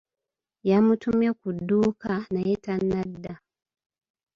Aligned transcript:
Yamutumye 0.69 1.29
ku 1.39 1.47
dduuka 1.57 2.11
naye 2.33 2.53
tannadda. 2.65 3.33